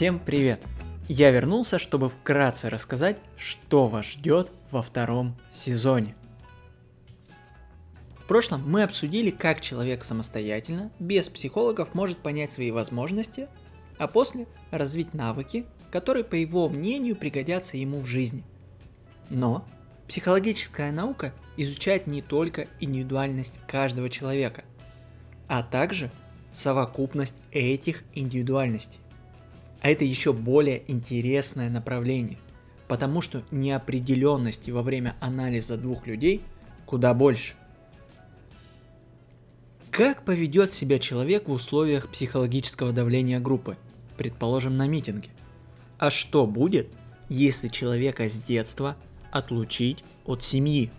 [0.00, 0.62] Всем привет!
[1.08, 6.14] Я вернулся, чтобы вкратце рассказать, что вас ждет во втором сезоне.
[8.16, 13.46] В прошлом мы обсудили, как человек самостоятельно, без психологов, может понять свои возможности,
[13.98, 18.42] а после развить навыки, которые, по его мнению, пригодятся ему в жизни.
[19.28, 19.66] Но
[20.08, 24.64] психологическая наука изучает не только индивидуальность каждого человека,
[25.46, 26.10] а также
[26.54, 28.98] совокупность этих индивидуальностей.
[29.80, 32.38] А это еще более интересное направление,
[32.88, 36.42] потому что неопределенности во время анализа двух людей
[36.84, 37.54] куда больше.
[39.90, 43.76] Как поведет себя человек в условиях психологического давления группы,
[44.16, 45.30] предположим на митинге?
[45.98, 46.88] А что будет,
[47.28, 48.96] если человека с детства
[49.30, 50.90] отлучить от семьи?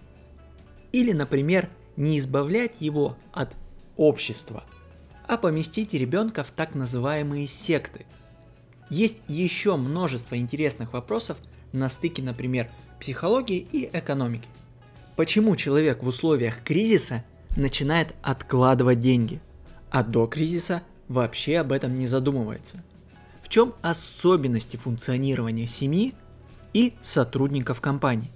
[0.91, 3.55] Или, например, не избавлять его от
[3.95, 4.63] общества,
[5.27, 8.05] а поместить ребенка в так называемые секты.
[8.91, 11.37] Есть еще множество интересных вопросов
[11.71, 14.49] на стыке, например, психологии и экономики.
[15.15, 17.23] Почему человек в условиях кризиса
[17.55, 19.39] начинает откладывать деньги,
[19.89, 22.83] а до кризиса вообще об этом не задумывается?
[23.41, 26.13] В чем особенности функционирования семьи
[26.73, 28.29] и сотрудников компании?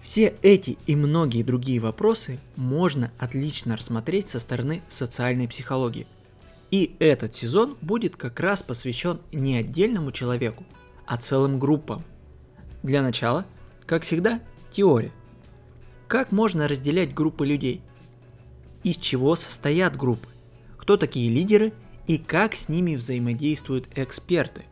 [0.00, 6.08] Все эти и многие другие вопросы можно отлично рассмотреть со стороны социальной психологии.
[6.70, 10.64] И этот сезон будет как раз посвящен не отдельному человеку,
[11.06, 12.04] а целым группам.
[12.82, 13.46] Для начала,
[13.86, 14.40] как всегда,
[14.72, 15.12] теория.
[16.06, 17.82] Как можно разделять группы людей?
[18.84, 20.28] Из чего состоят группы?
[20.76, 21.72] Кто такие лидеры
[22.06, 24.64] и как с ними взаимодействуют эксперты?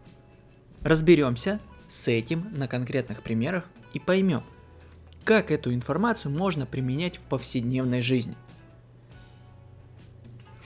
[0.82, 4.42] Разберемся с этим на конкретных примерах и поймем–
[5.26, 8.36] как эту информацию можно применять в повседневной жизни.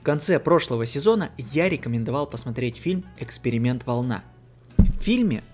[0.00, 4.24] В конце прошлого сезона я рекомендовал посмотреть фильм «Эксперимент волна».
[4.78, 5.44] В фильме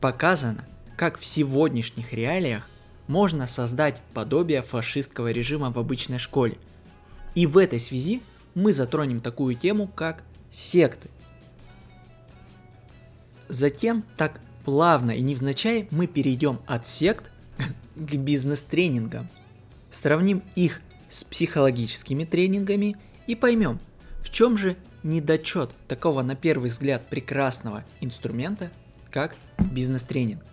[0.00, 0.64] показано,
[0.96, 2.68] как в сегодняшних реалиях
[3.06, 6.56] можно создать подобие фашистского режима в обычной школе.
[7.36, 8.22] И в этой связи
[8.56, 11.08] мы затронем такую тему, как секты.
[13.48, 17.30] Затем так плавно и невзначай мы перейдем от сект
[17.94, 19.28] к бизнес-тренингам.
[19.92, 22.96] Сравним их с психологическими тренингами
[23.26, 23.78] и поймем,
[24.20, 28.70] в чем же недочет такого на первый взгляд прекрасного инструмента,
[29.10, 30.44] как бизнес-тренинг.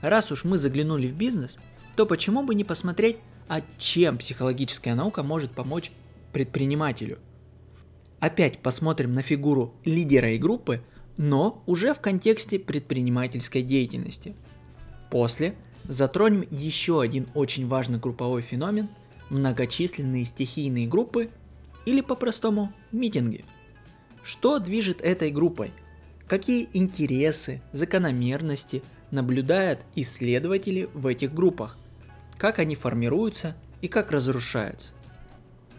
[0.00, 1.58] Раз уж мы заглянули в бизнес,
[1.96, 3.18] то почему бы не посмотреть,
[3.48, 5.92] а чем психологическая наука может помочь
[6.32, 7.18] предпринимателю.
[8.20, 10.82] Опять посмотрим на фигуру лидера и группы,
[11.16, 14.34] но уже в контексте предпринимательской деятельности.
[15.10, 15.54] После–
[15.88, 18.88] Затронем еще один очень важный групповой феномен–
[19.30, 21.30] многочисленные стихийные группы
[21.86, 23.44] или по-простому митинги.
[24.22, 25.72] Что движет этой группой?
[26.28, 31.76] Какие интересы, закономерности наблюдают исследователи в этих группах?
[32.38, 34.92] Как они формируются и как разрушаются?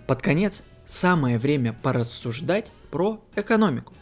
[0.07, 3.93] Под конец самое время порассуждать про экономику.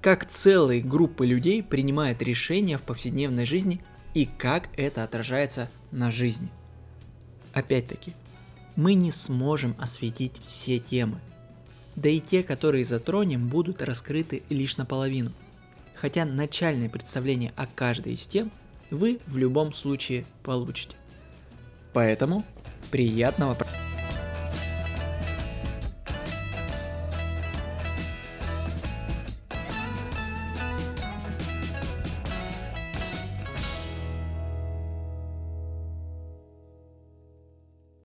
[0.00, 3.80] Как целые группы людей принимают решения в повседневной жизни–
[4.14, 6.48] и как это отражается на жизни.
[7.52, 8.14] Опять-таки,
[8.76, 11.20] мы не сможем осветить все темы.
[11.96, 15.32] Да и те, которые затронем, будут раскрыты лишь наполовину.
[15.94, 18.50] Хотя начальное представление о каждой из тем
[18.90, 20.96] вы в любом случае получите.
[21.92, 22.44] Поэтому
[22.90, 23.81] приятного просмотра!